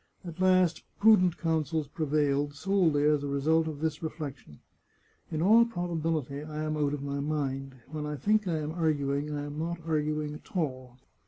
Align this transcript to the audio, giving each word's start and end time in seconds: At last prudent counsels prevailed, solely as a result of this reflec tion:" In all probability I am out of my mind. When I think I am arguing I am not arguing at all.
At 0.25 0.39
last 0.41 0.83
prudent 0.99 1.37
counsels 1.37 1.87
prevailed, 1.87 2.55
solely 2.55 3.03
as 3.03 3.21
a 3.21 3.27
result 3.27 3.67
of 3.67 3.81
this 3.81 3.99
reflec 3.99 4.35
tion:" 4.37 4.59
In 5.31 5.43
all 5.43 5.63
probability 5.63 6.41
I 6.43 6.63
am 6.63 6.75
out 6.75 6.95
of 6.95 7.03
my 7.03 7.19
mind. 7.19 7.75
When 7.87 8.07
I 8.07 8.15
think 8.15 8.47
I 8.47 8.57
am 8.57 8.71
arguing 8.71 9.29
I 9.31 9.43
am 9.45 9.59
not 9.59 9.79
arguing 9.87 10.33
at 10.33 10.57
all. 10.57 10.97